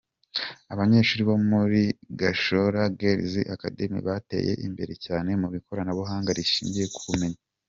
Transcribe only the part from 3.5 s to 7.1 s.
Academy bateye imbere cyane mu ikoranabuhanga rishingiye ku